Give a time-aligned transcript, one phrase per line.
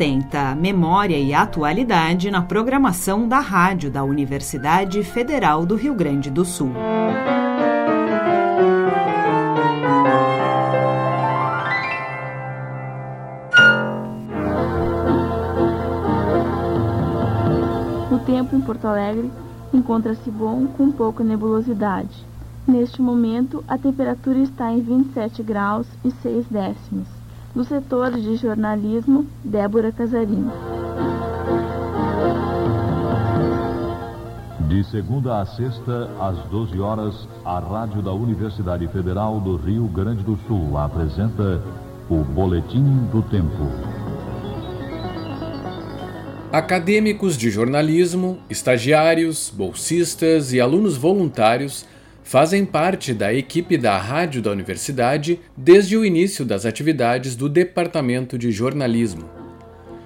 [0.00, 6.42] 1080, Memória e Atualidade na programação da rádio da Universidade Federal do Rio Grande do
[6.42, 6.72] Sul.
[18.10, 19.30] O tempo em Porto Alegre
[19.70, 22.24] encontra-se bom com pouca nebulosidade.
[22.66, 27.19] Neste momento, a temperatura está em 27 graus e 6 décimos.
[27.52, 30.48] No setor de jornalismo, Débora Casarim.
[34.68, 40.22] De segunda a sexta, às 12 horas, a Rádio da Universidade Federal do Rio Grande
[40.22, 41.60] do Sul apresenta
[42.08, 43.68] o Boletim do Tempo.
[46.52, 51.84] Acadêmicos de jornalismo, estagiários, bolsistas e alunos voluntários
[52.30, 58.38] fazem parte da equipe da rádio da universidade desde o início das atividades do Departamento
[58.38, 59.28] de Jornalismo.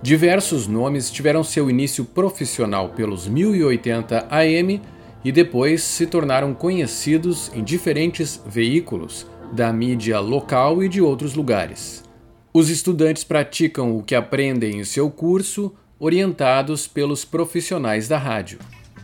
[0.00, 4.80] Diversos nomes tiveram seu início profissional pelos 1080 AM
[5.22, 12.02] e depois se tornaram conhecidos em diferentes veículos da mídia local e de outros lugares.
[12.50, 18.58] Os estudantes praticam o que aprendem em seu curso, orientados pelos profissionais da rádio.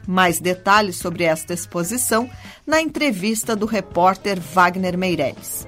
[0.07, 2.29] Mais detalhes sobre esta exposição
[2.67, 5.67] na entrevista do repórter Wagner Meireles.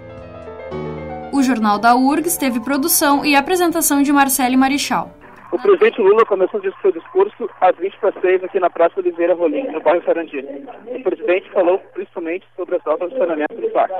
[1.33, 5.11] O Jornal da URGS teve produção e apresentação de Marcele Marichal.
[5.55, 9.69] O presidente Lula começou seu discurso às 20 para 6 aqui na Praça Oliveira Rolim,
[9.69, 10.45] no bairro Sarandi.
[10.87, 13.95] O presidente falou principalmente sobre as obras de saneamento do parque.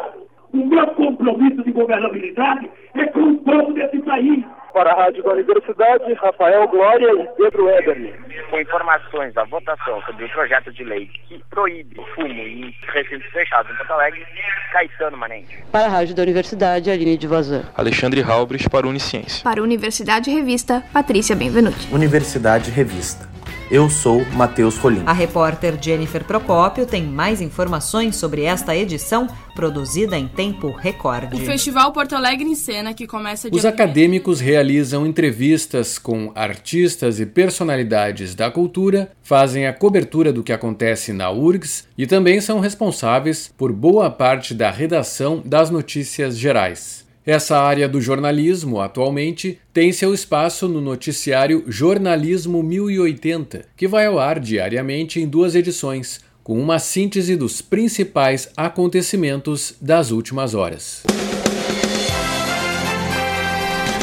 [0.53, 4.45] O meu compromisso de governabilidade é com o povo desse país.
[4.73, 8.13] Para a Rádio da Universidade, Rafael Glória e Pedro Eberle.
[8.51, 13.27] Com informações da votação sobre o projeto de lei que proíbe o fumo em recintos
[13.33, 14.25] fechados em Porto Alegre,
[14.73, 15.59] Caetano Manente.
[15.73, 17.65] Para a Rádio da Universidade, Aline de Vazan.
[17.77, 19.43] Alexandre Halbres para a Unisciência.
[19.43, 21.93] Para a Universidade Revista, Patrícia Benvenuti.
[21.93, 23.34] Universidade Revista.
[23.71, 25.03] Eu sou Matheus Rolim.
[25.07, 31.35] A repórter Jennifer Procópio tem mais informações sobre esta edição produzida em tempo recorde.
[31.35, 37.25] O Festival Porto Alegre em Cena, que começa Os acadêmicos realizam entrevistas com artistas e
[37.25, 43.51] personalidades da cultura, fazem a cobertura do que acontece na URGS e também são responsáveis
[43.57, 47.04] por boa parte da redação das notícias gerais.
[47.27, 54.19] Essa área do jornalismo, atualmente, tem seu espaço no noticiário Jornalismo 1080, que vai ao
[54.19, 61.03] ar diariamente em duas edições, com uma síntese dos principais acontecimentos das últimas horas.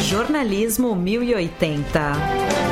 [0.00, 2.71] Jornalismo 1080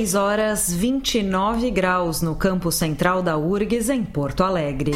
[0.00, 4.92] 6 horas 29 graus no campo central da URGS, em Porto Alegre.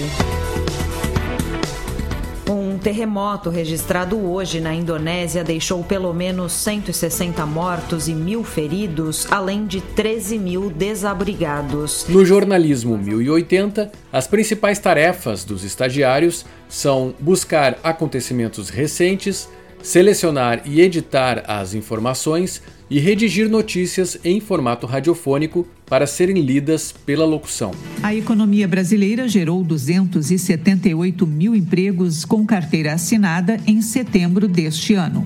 [2.49, 9.67] Um terremoto registrado hoje na Indonésia deixou pelo menos 160 mortos e mil feridos, além
[9.67, 12.07] de 13 mil desabrigados.
[12.09, 19.51] No jornalismo 1080, as principais tarefas dos estagiários são buscar acontecimentos recentes,
[19.85, 27.25] selecionar e editar as informações e redigir notícias em formato radiofônico para serem lidas pela
[27.25, 27.71] locução.
[28.03, 35.25] A economia brasileira gerou 278 mil empregos com carteira assinada em setembro deste ano.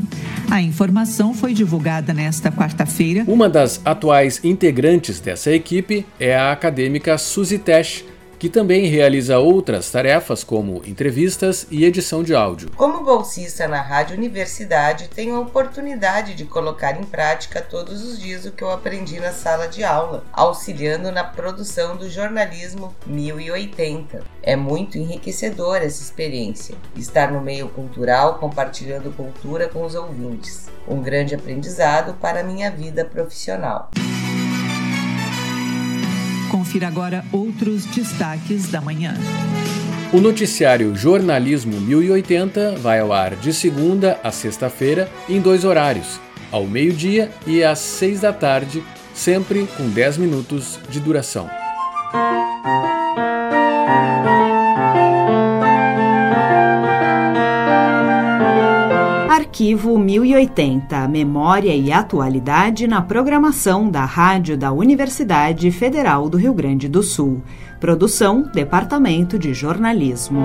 [0.51, 3.25] A informação foi divulgada nesta quarta-feira.
[3.29, 8.05] Uma das atuais integrantes dessa equipe é a acadêmica Suzy Tesh
[8.39, 12.71] que também realiza outras tarefas como entrevistas e edição de áudio.
[12.77, 18.45] Como bolsista na Rádio Universidade, tenho a oportunidade de colocar em prática todos os dias
[18.45, 24.23] o que eu aprendi na sala de aula, auxiliando na produção do jornalismo 1080.
[24.43, 30.69] É muito enriquecedora essa experiência, estar no meio cultural compartilhando cultura com os ouvintes.
[30.87, 33.91] Um grande aprendizado para minha vida profissional.
[36.51, 39.15] Confira agora outros destaques da manhã.
[40.13, 46.19] O noticiário Jornalismo 1080 vai ao ar de segunda a sexta-feira em dois horários,
[46.51, 51.51] ao meio-dia e às seis da tarde, sempre com 10 minutos de duração.
[59.59, 66.89] Arquivo 1080, Memória e Atualidade na programação da Rádio da Universidade Federal do Rio Grande
[66.89, 67.43] do Sul.
[67.81, 70.43] Produção, Departamento de Jornalismo.